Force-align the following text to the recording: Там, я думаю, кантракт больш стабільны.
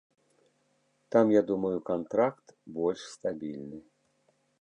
Там, 1.11 1.25
я 1.29 1.41
думаю, 1.49 1.77
кантракт 1.89 2.55
больш 2.79 3.01
стабільны. 3.13 3.79